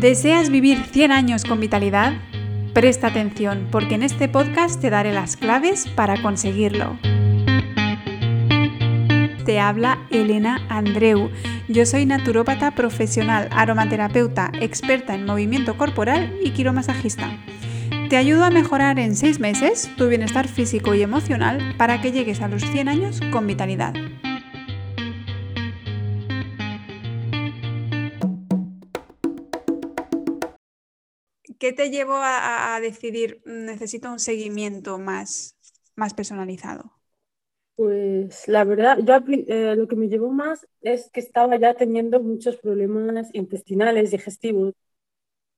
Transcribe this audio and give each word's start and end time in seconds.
¿Deseas 0.00 0.48
vivir 0.48 0.78
100 0.84 1.10
años 1.10 1.42
con 1.42 1.58
vitalidad? 1.58 2.12
Presta 2.72 3.08
atención 3.08 3.66
porque 3.72 3.96
en 3.96 4.04
este 4.04 4.28
podcast 4.28 4.80
te 4.80 4.90
daré 4.90 5.12
las 5.12 5.36
claves 5.36 5.88
para 5.88 6.22
conseguirlo. 6.22 6.96
Te 9.44 9.58
habla 9.58 9.98
Elena 10.10 10.64
Andreu. 10.68 11.30
Yo 11.66 11.84
soy 11.84 12.06
naturópata 12.06 12.70
profesional, 12.76 13.48
aromaterapeuta, 13.50 14.52
experta 14.60 15.16
en 15.16 15.26
movimiento 15.26 15.76
corporal 15.76 16.32
y 16.44 16.50
quiromasajista. 16.50 17.36
Te 18.08 18.16
ayudo 18.16 18.44
a 18.44 18.50
mejorar 18.50 19.00
en 19.00 19.16
6 19.16 19.40
meses 19.40 19.90
tu 19.96 20.06
bienestar 20.06 20.46
físico 20.46 20.94
y 20.94 21.02
emocional 21.02 21.74
para 21.76 22.00
que 22.00 22.12
llegues 22.12 22.40
a 22.40 22.46
los 22.46 22.62
100 22.62 22.88
años 22.88 23.20
con 23.32 23.48
vitalidad. 23.48 23.94
¿Qué 31.68 31.74
te 31.74 31.90
llevó 31.90 32.14
a, 32.16 32.78
decidir 32.80 33.42
mm, 33.44 33.66
necesito 33.66 34.10
un 34.10 34.18
seguimiento 34.18 34.98
más, 34.98 35.54
más 35.96 36.14
personalizado? 36.14 36.92
Pues 37.76 38.48
la 38.48 38.64
verdad, 38.64 38.98
yo 39.04 39.14
eh, 39.28 39.76
lo 39.76 39.86
que 39.86 39.94
me 39.94 40.08
llevó 40.08 40.32
más 40.32 40.66
es 40.80 41.10
que 41.10 41.20
estaba 41.20 41.56
ya 41.56 41.74
teniendo 41.74 42.20
muchos 42.20 42.56
problemas 42.56 43.28
intestinales, 43.34 44.10
digestivos, 44.10 44.74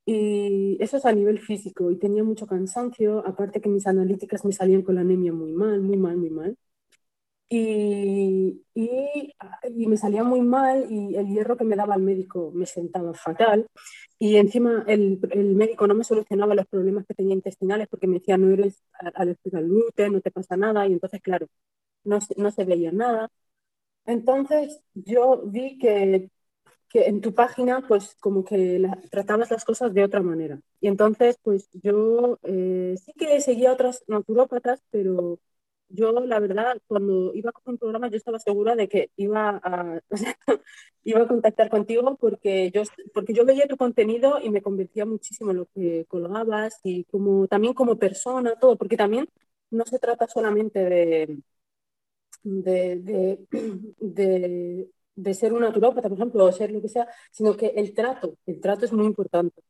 y 0.05 0.77
eso 0.81 0.97
es 0.97 1.07
a 1.07 1.13
nivel 1.13 1.39
físico, 1.39 1.91
y 1.91 1.97
tenía 1.97 2.25
mucho 2.25 2.47
cansancio, 2.47 3.25
aparte 3.27 3.61
que 3.61 3.69
mis 3.69 3.87
analíticas 3.87 4.45
me 4.45 4.53
salían 4.53 4.83
con 4.83 4.97
la 4.97 5.03
anemia 5.03 5.33
muy 5.33 5.53
mal, 5.53 5.81
muy 5.81 5.97
mal, 5.97 6.17
muy 6.17 6.31
mal. 6.31 6.57
Y, 7.53 8.65
y, 8.75 9.35
y, 9.65 9.87
me 9.89 9.97
salía 9.97 10.23
muy 10.23 10.41
mal 10.41 10.87
y 10.89 11.17
el 11.17 11.27
hierro 11.27 11.57
que 11.57 11.65
me 11.65 11.75
daba 11.75 11.97
el 11.97 12.03
médico 12.03 12.53
me 12.55 12.65
sentaba 12.65 13.13
fatal. 13.13 13.67
Y 14.21 14.37
encima 14.37 14.85
el, 14.87 15.19
el, 15.33 15.57
médico 15.57 15.89
no 15.89 15.95
me 15.97 16.05
solucionaba 16.05 16.55
los 16.55 16.67
problemas 16.69 17.07
que 17.07 17.15
tenía 17.15 17.35
intestinales 17.35 17.89
porque 17.89 18.07
me 18.07 18.21
decía 18.21 18.39
no 18.39 18.51
eres 18.53 18.85
alérgico 19.15 19.57
al 19.57 19.67
gluten, 19.69 20.13
no 20.13 20.21
te 20.21 20.31
pasa 20.31 20.57
nada 20.57 20.87
y 20.87 20.93
entonces 20.93 21.21
claro, 21.23 21.49
no, 22.05 22.21
no 22.37 22.51
se 22.53 22.65
veía 22.65 22.93
nada. 22.93 23.31
Entonces 24.07 24.81
yo 24.95 25.43
vi 25.47 25.79
que, 25.79 26.31
que 26.89 27.07
en 27.09 27.21
tu 27.21 27.35
página 27.35 27.85
pues 27.89 28.17
como 28.21 28.45
que 28.45 28.83
tratabas 29.11 29.51
las 29.51 29.65
cosas 29.65 29.95
de 29.95 30.05
otra 30.05 30.23
manera. 30.23 30.61
Y 30.81 30.89
entonces 30.89 31.39
pues 31.43 31.69
yo 31.73 32.39
eh, 32.45 32.97
sí 33.05 33.13
que 33.19 33.41
seguía 33.41 33.73
otras 33.73 34.05
naturópatas 34.09 34.83
pero 34.91 35.41
yo 35.91 36.13
la 36.13 36.41
verdad, 36.41 36.81
cuando 36.87 37.35
iba 37.35 37.53
con 37.53 37.75
un 37.75 37.79
programa, 37.79 38.09
yo 38.09 38.17
estaba 38.17 38.39
segura 38.39 38.77
de 38.77 38.89
que 38.89 39.11
iba 39.17 39.61
a, 39.63 40.01
iba 41.05 41.23
a 41.23 41.29
contactar 41.29 41.71
contigo 41.71 42.17
porque 42.17 42.71
yo, 42.73 42.83
porque 43.15 43.35
yo 43.35 43.45
veía 43.45 43.67
tu 43.69 43.77
contenido 43.77 44.41
y 44.43 44.51
me 44.51 44.63
convencía 44.63 45.07
muchísimo 45.07 45.53
lo 45.53 45.67
que 45.75 46.07
colgabas 46.09 46.81
y 46.85 47.05
como, 47.05 47.47
también 47.49 47.75
como 47.75 47.99
persona, 47.99 48.55
todo, 48.61 48.77
porque 48.79 48.97
también 48.97 49.29
no 49.71 49.85
se 49.87 49.99
trata 49.99 50.27
solamente 50.29 50.81
de, 50.85 51.39
de, 52.43 52.97
de, 52.97 53.39
de 55.17 55.35
ser 55.35 55.53
un 55.53 55.61
naturópata, 55.61 56.09
por 56.09 56.19
ejemplo, 56.19 56.45
o 56.45 56.53
ser 56.53 56.71
lo 56.73 56.81
que 56.83 56.89
sea, 56.89 57.07
sino 57.31 57.57
que 57.57 57.69
el 57.77 57.95
trato, 57.95 58.37
el 58.47 58.61
trato 58.61 58.85
es 58.87 58.93
muy 58.93 59.07
importante. 59.07 59.63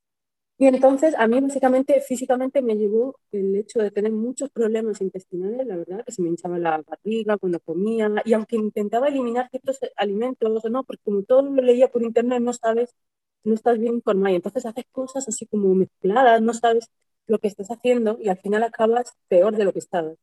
Y 0.60 0.66
entonces 0.66 1.14
a 1.16 1.26
mí 1.26 1.40
básicamente 1.40 2.02
físicamente 2.02 2.60
me 2.60 2.76
llevó 2.76 3.16
el 3.32 3.56
hecho 3.56 3.78
de 3.78 3.90
tener 3.90 4.12
muchos 4.12 4.50
problemas 4.50 5.00
intestinales, 5.00 5.66
la 5.66 5.76
verdad, 5.78 6.04
que 6.04 6.12
se 6.12 6.20
me 6.20 6.28
hinchaba 6.28 6.58
la 6.58 6.82
barriga 6.86 7.38
cuando 7.38 7.60
comía, 7.60 8.10
y 8.26 8.34
aunque 8.34 8.56
intentaba 8.56 9.08
eliminar 9.08 9.48
ciertos 9.48 9.78
alimentos, 9.96 10.62
no, 10.70 10.84
porque 10.84 11.02
como 11.02 11.22
todo 11.22 11.42
lo 11.42 11.62
leía 11.62 11.88
por 11.88 12.02
internet 12.02 12.42
no 12.42 12.52
sabes, 12.52 12.94
no 13.42 13.54
estás 13.54 13.78
bien 13.78 13.94
informado, 13.94 14.34
y 14.34 14.36
entonces 14.36 14.66
haces 14.66 14.84
cosas 14.92 15.26
así 15.28 15.46
como 15.46 15.74
mezcladas, 15.74 16.42
no 16.42 16.52
sabes 16.52 16.90
lo 17.26 17.38
que 17.38 17.48
estás 17.48 17.70
haciendo 17.70 18.18
y 18.20 18.28
al 18.28 18.36
final 18.38 18.62
acabas 18.62 19.14
peor 19.28 19.56
de 19.56 19.64
lo 19.64 19.72
que 19.72 19.78
estabas. 19.78 20.18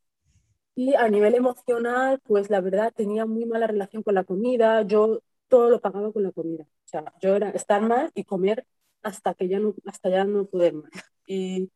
Y 0.76 0.94
a 0.96 1.10
nivel 1.10 1.34
emocional, 1.36 2.20
pues 2.24 2.52
la 2.52 2.62
verdad 2.62 2.94
tenía 2.96 3.26
muy 3.26 3.46
mala 3.46 3.68
relación 3.68 4.04
con 4.04 4.14
la 4.16 4.24
comida, 4.24 4.84
yo 4.84 5.22
todo 5.48 5.72
lo 5.72 5.82
pagaba 5.82 6.12
con 6.12 6.22
la 6.24 6.32
comida. 6.32 6.66
O 6.66 6.88
sea, 6.88 7.14
yo 7.22 7.36
era 7.36 7.50
estar 7.52 7.82
mal 7.82 8.12
y 8.14 8.24
comer 8.24 8.66
hasta 9.08 9.34
que 9.34 9.48
ya 9.48 9.60
no, 9.60 9.76
hasta 9.86 10.10
ya 10.10 10.26
no 10.26 10.46
pude 10.46 10.72
más. 10.74 10.92
Y 11.28 11.72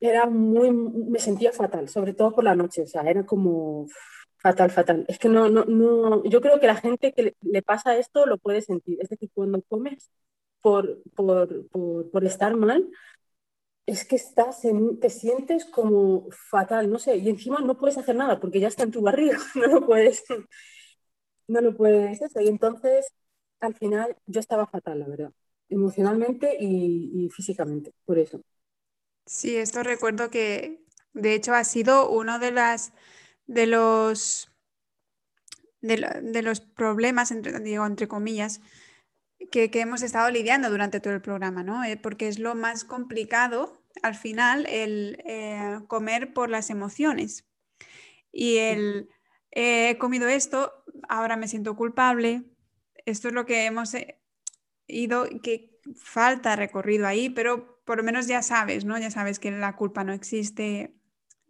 era 0.00 0.26
muy, 0.26 0.70
me 0.72 1.18
sentía 1.18 1.52
fatal, 1.52 1.88
sobre 1.88 2.14
todo 2.14 2.32
por 2.32 2.44
la 2.44 2.54
noche, 2.54 2.82
o 2.82 2.86
sea, 2.86 3.02
era 3.02 3.24
como 3.26 3.86
fatal, 4.38 4.70
fatal. 4.70 5.04
Es 5.08 5.18
que 5.18 5.28
no, 5.28 5.48
no, 5.48 5.64
no, 5.64 6.24
yo 6.24 6.40
creo 6.40 6.60
que 6.60 6.66
la 6.66 6.76
gente 6.76 7.12
que 7.12 7.34
le, 7.40 7.62
pasa 7.62 7.96
esto 7.96 8.26
lo 8.26 8.38
puede 8.38 8.62
sentir. 8.62 8.98
Es 9.00 9.08
decir, 9.10 9.30
cuando 9.34 9.62
comes 9.62 10.10
por, 10.60 11.02
por, 11.14 11.68
por, 11.70 12.10
por 12.10 12.24
estar 12.24 12.54
mal, 12.56 12.88
es 13.86 14.04
que 14.06 14.16
estás 14.16 14.64
en, 14.64 14.98
te 15.00 15.10
sientes 15.10 15.64
como 15.64 16.28
fatal, 16.30 16.90
no 16.90 16.98
sé, 16.98 17.16
y 17.16 17.28
encima 17.30 17.60
no 17.60 17.78
puedes 17.78 17.98
hacer 17.98 18.16
nada 18.16 18.40
porque 18.40 18.60
ya 18.60 18.68
está 18.68 18.82
en 18.84 18.90
tu 18.92 19.02
barriga, 19.02 19.38
no 19.54 19.66
lo 19.68 19.86
puedes, 19.86 20.24
no 21.48 21.60
lo 21.60 21.76
puedes 21.76 22.20
eso. 22.22 22.40
Y 22.40 22.48
entonces, 22.48 23.12
al 23.60 23.74
final, 23.74 24.16
yo 24.26 24.40
estaba 24.40 24.66
fatal, 24.66 25.00
la 25.00 25.08
verdad 25.08 25.32
emocionalmente 25.68 26.56
y, 26.60 27.28
físicamente, 27.30 27.92
por 28.04 28.18
eso. 28.18 28.42
Sí, 29.26 29.56
esto 29.56 29.82
recuerdo 29.82 30.30
que 30.30 30.84
de 31.12 31.34
hecho 31.34 31.54
ha 31.54 31.64
sido 31.64 32.10
uno 32.10 32.38
de 32.38 32.52
las 32.52 32.92
de 33.46 33.66
los 33.66 34.52
de, 35.80 36.42
los 36.42 36.60
problemas, 36.60 37.30
entre, 37.30 37.60
digo, 37.60 37.86
entre 37.86 38.08
comillas, 38.08 38.60
que, 39.52 39.70
hemos 39.74 40.02
estado 40.02 40.30
lidiando 40.30 40.68
durante 40.68 41.00
todo 41.00 41.14
el 41.14 41.20
programa, 41.20 41.62
¿no? 41.62 41.84
Eh, 41.84 41.96
porque 41.96 42.26
es 42.26 42.38
lo 42.40 42.54
más 42.56 42.84
complicado 42.84 43.82
al 44.02 44.14
final 44.14 44.66
el 44.66 45.22
eh, 45.24 45.78
comer 45.86 46.32
por 46.32 46.50
las 46.50 46.70
emociones. 46.70 47.46
Y 48.32 48.56
el 48.58 49.08
he 49.56 49.96
comido 49.98 50.28
esto, 50.28 50.84
ahora 51.08 51.36
me 51.36 51.48
siento 51.48 51.76
culpable. 51.76 52.44
Esto 53.06 53.28
es 53.28 53.34
lo 53.34 53.46
que 53.46 53.64
hemos 53.64 53.94
eh, 53.94 54.20
ido, 54.86 55.26
que 55.42 55.78
falta 55.94 56.56
recorrido 56.56 57.06
ahí, 57.06 57.30
pero 57.30 57.80
por 57.84 57.98
lo 57.98 58.04
menos 58.04 58.26
ya 58.26 58.42
sabes, 58.42 58.84
¿no? 58.84 58.98
Ya 58.98 59.10
sabes 59.10 59.38
que 59.38 59.50
la 59.50 59.76
culpa 59.76 60.04
no 60.04 60.12
existe. 60.12 60.94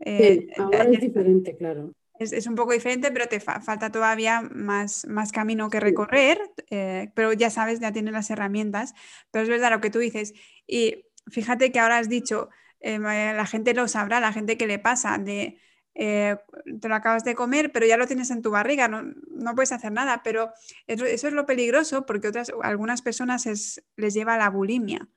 Eh, 0.00 0.48
ahora 0.58 0.84
es 0.84 1.00
diferente, 1.00 1.56
claro. 1.56 1.92
Es, 2.18 2.46
un 2.46 2.54
poco 2.54 2.72
diferente, 2.72 3.10
pero 3.10 3.26
te 3.26 3.40
falta 3.40 3.90
todavía 3.90 4.40
más, 4.40 5.06
más 5.06 5.32
camino 5.32 5.68
que 5.68 5.80
recorrer, 5.80 6.38
eh, 6.70 7.10
pero 7.14 7.32
ya 7.34 7.50
sabes, 7.50 7.78
ya 7.80 7.92
tienes 7.92 8.12
las 8.12 8.30
herramientas. 8.30 8.94
Pero 9.30 9.42
es 9.42 9.48
verdad 9.48 9.70
lo 9.70 9.80
que 9.80 9.90
tú 9.90 9.98
dices. 9.98 10.32
Y 10.66 11.04
fíjate 11.26 11.72
que 11.72 11.78
ahora 11.78 11.98
has 11.98 12.08
dicho, 12.08 12.48
eh, 12.80 12.98
la 12.98 13.46
gente 13.46 13.74
lo 13.74 13.88
sabrá, 13.88 14.20
la 14.20 14.32
gente 14.32 14.56
que 14.56 14.66
le 14.66 14.78
pasa 14.78 15.18
de 15.18 15.58
eh, 15.98 16.36
te 16.80 16.88
lo 16.88 16.94
acabas 16.94 17.24
de 17.24 17.34
comer, 17.34 17.72
pero 17.72 17.86
ya 17.86 17.96
lo 17.96 18.06
tienes 18.06 18.30
en 18.30 18.42
tu 18.42 18.50
barriga, 18.50 18.86
no, 18.86 19.02
no 19.30 19.54
puedes 19.54 19.72
hacer 19.72 19.92
nada, 19.92 20.20
pero 20.22 20.52
eso, 20.86 21.06
es 21.06 21.32
lo 21.32 21.46
peligroso 21.46 22.04
porque 22.04 22.28
otras, 22.28 22.52
algunas 22.62 23.00
personas 23.00 23.80
les 23.96 24.14
lleva 24.14 24.34
a 24.34 24.38
la 24.38 24.50
bulimia, 24.50 25.08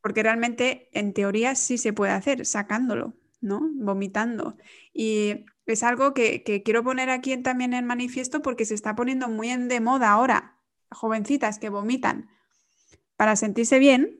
porque 0.00 0.22
realmente 0.22 0.88
en 0.92 1.12
teoría 1.12 1.54
sí 1.54 1.76
se 1.76 1.92
puede 1.92 2.12
hacer 2.12 2.46
sacándolo, 2.46 3.14
¿no? 3.42 3.60
Vomitando. 3.74 4.56
Y 4.94 5.44
es 5.66 5.82
algo 5.82 6.14
que, 6.14 6.42
quiero 6.64 6.82
poner 6.82 7.10
aquí 7.10 7.36
también 7.36 7.74
en 7.74 7.84
manifiesto 7.84 8.40
porque 8.40 8.64
se 8.64 8.74
está 8.74 8.96
poniendo 8.96 9.28
muy 9.28 9.50
en 9.50 9.68
de 9.68 9.80
moda 9.80 10.12
ahora, 10.12 10.58
jovencitas 10.90 11.58
que 11.58 11.68
vomitan 11.68 12.30
para 13.16 13.36
sentirse 13.36 13.78
bien. 13.78 14.18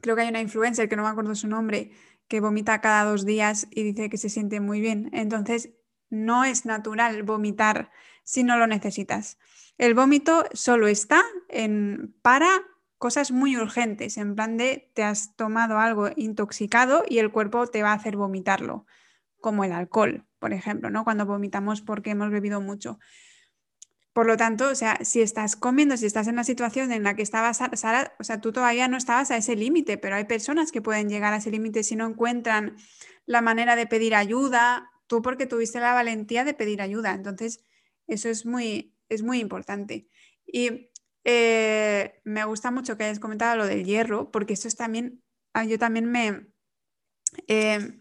Creo 0.00 0.16
que 0.16 0.22
hay 0.22 0.28
una 0.28 0.40
influencer 0.40 0.88
que 0.88 0.96
no 0.96 1.02
me 1.02 1.10
acuerdo 1.10 1.34
su 1.34 1.46
nombre, 1.46 1.92
que 2.32 2.40
vomita 2.40 2.80
cada 2.80 3.04
dos 3.04 3.26
días 3.26 3.66
y 3.70 3.82
dice 3.82 4.08
que 4.08 4.16
se 4.16 4.30
siente 4.30 4.58
muy 4.58 4.80
bien. 4.80 5.10
Entonces, 5.12 5.74
no 6.08 6.44
es 6.44 6.64
natural 6.64 7.24
vomitar 7.24 7.90
si 8.24 8.42
no 8.42 8.56
lo 8.56 8.66
necesitas. 8.66 9.38
El 9.76 9.92
vómito 9.92 10.46
solo 10.54 10.86
está 10.86 11.22
en, 11.50 12.16
para 12.22 12.48
cosas 12.96 13.32
muy 13.32 13.58
urgentes, 13.58 14.16
en 14.16 14.34
plan 14.34 14.56
de 14.56 14.90
te 14.94 15.02
has 15.02 15.36
tomado 15.36 15.78
algo 15.78 16.08
intoxicado 16.16 17.04
y 17.06 17.18
el 17.18 17.30
cuerpo 17.30 17.66
te 17.66 17.82
va 17.82 17.90
a 17.90 17.96
hacer 17.96 18.16
vomitarlo, 18.16 18.86
como 19.38 19.64
el 19.64 19.72
alcohol, 19.72 20.24
por 20.38 20.54
ejemplo, 20.54 20.88
¿no? 20.88 21.04
Cuando 21.04 21.26
vomitamos 21.26 21.82
porque 21.82 22.12
hemos 22.12 22.30
bebido 22.30 22.62
mucho. 22.62 22.98
Por 24.12 24.26
lo 24.26 24.36
tanto, 24.36 24.68
o 24.68 24.74
sea, 24.74 24.98
si 25.02 25.22
estás 25.22 25.56
comiendo, 25.56 25.96
si 25.96 26.04
estás 26.04 26.28
en 26.28 26.36
la 26.36 26.44
situación 26.44 26.92
en 26.92 27.02
la 27.02 27.16
que 27.16 27.22
estabas, 27.22 27.58
Sara, 27.74 28.14
o 28.18 28.24
sea, 28.24 28.40
tú 28.40 28.52
todavía 28.52 28.86
no 28.88 28.98
estabas 28.98 29.30
a 29.30 29.38
ese 29.38 29.56
límite, 29.56 29.96
pero 29.96 30.16
hay 30.16 30.24
personas 30.24 30.70
que 30.70 30.82
pueden 30.82 31.08
llegar 31.08 31.32
a 31.32 31.38
ese 31.38 31.50
límite 31.50 31.82
si 31.82 31.96
no 31.96 32.06
encuentran 32.06 32.76
la 33.24 33.40
manera 33.40 33.74
de 33.74 33.86
pedir 33.86 34.14
ayuda, 34.14 34.90
tú 35.06 35.22
porque 35.22 35.46
tuviste 35.46 35.80
la 35.80 35.94
valentía 35.94 36.44
de 36.44 36.52
pedir 36.52 36.82
ayuda. 36.82 37.14
Entonces, 37.14 37.64
eso 38.06 38.28
es 38.28 38.44
muy, 38.44 38.94
es 39.08 39.22
muy 39.22 39.40
importante. 39.40 40.08
Y 40.46 40.90
eh, 41.24 42.20
me 42.24 42.44
gusta 42.44 42.70
mucho 42.70 42.96
que 42.96 43.04
hayas 43.04 43.20
comentado 43.20 43.56
lo 43.56 43.66
del 43.66 43.84
hierro, 43.84 44.30
porque 44.30 44.54
eso 44.54 44.68
es 44.68 44.76
también, 44.76 45.22
ah, 45.54 45.64
yo 45.64 45.78
también 45.78 46.10
me, 46.10 46.48
eh, 47.48 48.00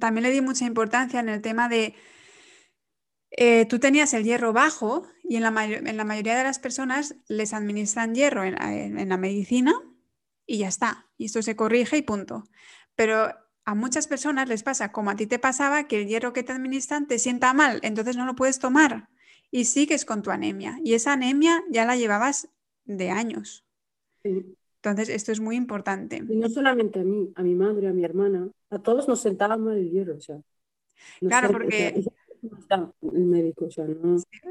también 0.00 0.22
le 0.24 0.30
di 0.30 0.40
mucha 0.40 0.64
importancia 0.64 1.20
en 1.20 1.28
el 1.28 1.40
tema 1.40 1.68
de 1.68 1.94
eh, 3.36 3.66
tú 3.66 3.80
tenías 3.80 4.14
el 4.14 4.22
hierro 4.22 4.52
bajo 4.52 5.08
y 5.24 5.36
en 5.36 5.42
la, 5.42 5.50
mayoría 5.50 6.38
de 6.38 6.44
las 6.44 6.60
personas 6.60 7.16
les 7.26 7.52
administran 7.52 8.14
hierro 8.14 8.44
en, 8.44 9.08
la 9.08 9.16
medicina 9.16 9.74
y 10.46 10.58
ya 10.58 10.68
está. 10.68 11.08
Y 11.18 11.24
esto 11.24 11.42
se 11.42 11.56
corrige 11.56 11.96
y 11.96 12.02
punto. 12.02 12.44
Pero 12.94 13.32
a 13.64 13.74
muchas 13.74 14.06
personas 14.06 14.48
les 14.48 14.62
pasa, 14.62 14.92
como 14.92 15.10
a 15.10 15.16
ti 15.16 15.26
te 15.26 15.40
pasaba, 15.40 15.88
que 15.88 16.02
el 16.02 16.06
hierro 16.06 16.32
que 16.32 16.44
te 16.44 16.52
administran 16.52 17.08
te 17.08 17.18
sienta 17.18 17.52
mal, 17.54 17.80
entonces 17.82 18.16
no 18.16 18.24
lo 18.24 18.36
puedes 18.36 18.60
tomar 18.60 19.08
y 19.50 19.64
sigues 19.64 20.04
con 20.04 20.22
tu 20.22 20.30
anemia. 20.30 20.78
Y 20.84 20.94
esa 20.94 21.14
anemia 21.14 21.64
ya 21.70 21.84
la 21.84 21.96
llevabas 21.96 22.48
de 22.84 23.10
años. 23.10 23.64
Entonces, 24.22 25.08
esto 25.08 25.32
es 25.32 25.40
muy 25.40 25.56
importante. 25.56 26.22
Y 26.28 26.36
no 26.36 26.48
solamente 26.48 27.00
a 27.00 27.04
mí, 27.04 27.32
a 27.34 27.42
mi 27.42 27.54
madre, 27.56 27.88
a 27.88 27.92
mi 27.92 28.04
hermana, 28.04 28.48
a 28.70 28.78
todos 28.78 29.08
nos 29.08 29.20
sentaba 29.20 29.56
mal 29.56 29.76
el 29.76 29.90
hierro. 29.90 30.18
claro, 31.20 31.50
porque 31.50 32.04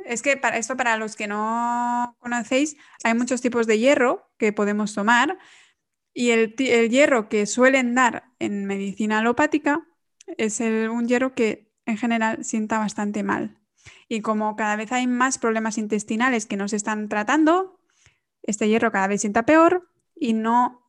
Es 0.05 0.21
que 0.21 0.37
para 0.37 0.57
esto, 0.57 0.75
para 0.77 0.97
los 0.97 1.15
que 1.15 1.27
no 1.27 2.15
conocéis, 2.19 2.77
hay 3.03 3.13
muchos 3.13 3.41
tipos 3.41 3.67
de 3.67 3.79
hierro 3.79 4.29
que 4.37 4.53
podemos 4.53 4.93
tomar 4.93 5.37
y 6.13 6.29
el, 6.29 6.55
hierro 6.55 7.27
que 7.27 7.45
suelen 7.45 7.95
dar 7.95 8.25
en 8.39 8.65
medicina 8.65 9.19
alopática 9.19 9.87
es 10.37 10.59
un 10.59 11.07
hierro 11.07 11.33
que 11.33 11.71
en 11.85 11.97
general 11.97 12.43
sienta 12.45 12.77
bastante 12.77 13.23
mal. 13.23 13.57
Y 14.07 14.21
como 14.21 14.55
cada 14.55 14.75
vez 14.75 14.91
hay 14.91 15.07
más 15.07 15.37
problemas 15.37 15.77
intestinales 15.77 16.45
que 16.45 16.55
nos 16.55 16.71
están 16.73 17.09
tratando, 17.09 17.79
este 18.43 18.67
hierro 18.69 18.91
cada 18.91 19.07
vez 19.07 19.21
sienta 19.21 19.45
peor 19.45 19.89
y 20.15 20.33
no 20.33 20.85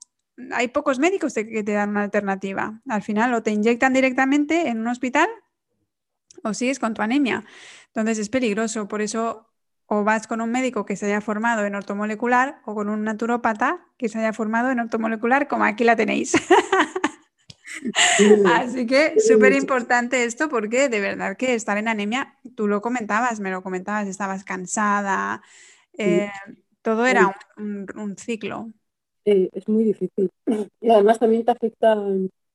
hay 0.53 0.69
pocos 0.69 0.99
médicos 0.99 1.33
que 1.35 1.63
te 1.65 1.73
dan 1.73 1.91
una 1.91 2.03
alternativa. 2.03 2.81
Al 2.89 3.03
final 3.03 3.35
o 3.35 3.43
te 3.43 3.51
inyectan 3.51 3.93
directamente 3.93 4.69
en 4.69 4.81
un 4.81 4.89
hospital 4.89 5.29
o 6.43 6.55
sigues 6.55 6.79
con 6.79 6.95
tu 6.95 7.03
anemia. 7.03 7.45
Entonces 7.89 8.19
es 8.19 8.29
peligroso, 8.29 8.89
por 8.89 9.03
eso 9.03 9.49
o 9.87 10.03
vas 10.03 10.27
con 10.27 10.41
un 10.41 10.51
médico 10.51 10.87
que 10.87 10.97
se 10.97 11.07
haya 11.07 11.21
formado 11.21 11.65
en 11.65 11.75
ortomolecular 11.75 12.61
o 12.65 12.75
con 12.75 12.89
un 12.89 13.05
naturópata 13.05 13.87
que 13.99 14.09
se 14.09 14.19
haya 14.19 14.33
formado 14.33 14.71
en 14.71 14.81
ortomolecular, 14.81 15.47
como 15.47 15.65
aquí 15.65 15.85
la 15.85 15.97
tenéis. 15.97 16.35
Así 18.47 18.87
que 18.87 19.21
súper 19.21 19.53
importante 19.53 20.25
esto 20.25 20.49
porque 20.49 20.89
de 20.89 21.01
verdad 21.01 21.37
que 21.37 21.55
estar 21.55 21.77
en 21.77 21.89
anemia, 21.89 22.39
tú 22.55 22.67
lo 22.67 22.81
comentabas, 22.81 23.41
me 23.41 23.51
lo 23.51 23.63
comentabas, 23.63 24.09
estabas 24.09 24.45
cansada, 24.45 25.43
eh, 25.99 26.31
todo 26.83 27.07
era 27.07 27.37
un, 27.57 28.17
ciclo. 28.17 28.71
es 29.25 29.69
muy 29.69 29.85
difícil. 29.85 30.31
Y 30.81 30.91
además 30.91 31.19
también 31.19 31.45
te 31.45 31.53
afecta 31.53 31.97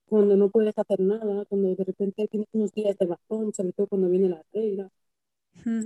cuando 0.09 0.35
no 0.35 0.49
puedes 0.49 0.77
hacer 0.77 0.99
nada, 0.99 1.45
cuando 1.45 1.75
de 1.75 1.83
repente 1.83 2.27
tienes 2.27 2.47
unos 2.51 2.73
días 2.73 2.97
de 2.97 3.05
bajón, 3.05 3.53
sobre 3.53 3.73
todo 3.73 3.87
cuando 3.87 4.09
viene 4.09 4.29
la 4.29 4.43
regla. 4.51 4.89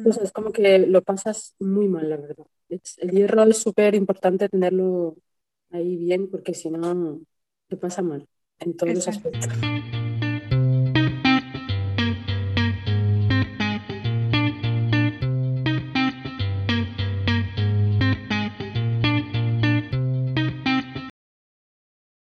Pues 0.03 0.17
es 0.17 0.31
como 0.31 0.51
que 0.51 0.79
lo 0.79 1.01
pasas 1.01 1.55
muy 1.59 1.87
mal, 1.87 2.09
la 2.09 2.17
verdad. 2.17 2.45
el 2.69 3.11
hierro 3.11 3.43
es 3.43 3.57
súper 3.57 3.95
importante 3.95 4.49
tenerlo 4.49 5.15
ahí 5.71 5.97
bien 5.97 6.29
porque 6.29 6.53
si 6.53 6.69
no, 6.69 7.21
te 7.67 7.77
pasa 7.77 8.01
mal 8.01 8.27
en 8.59 8.77
todos 8.77 8.93
los 8.93 9.07
aspectos. 9.07 9.49